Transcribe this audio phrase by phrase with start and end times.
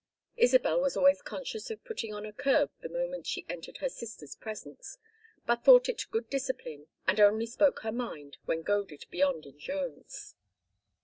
[0.35, 4.33] Isabel was always conscious of putting on a curb the moment she entered her sister's
[4.35, 4.97] presence,
[5.45, 10.33] but thought it good discipline, and only spoke her mind when goaded beyond endurance.